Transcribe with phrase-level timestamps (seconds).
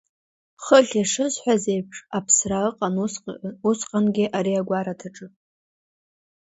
[0.63, 2.95] Хыхь ишысҳәаз еиԥш, аԥсра ыҟан
[3.69, 5.27] усҟангьы ари агәараҭаҿы.